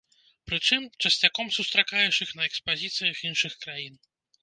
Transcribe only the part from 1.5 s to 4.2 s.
сустракаеш іх на экспазіцыях іншых краін.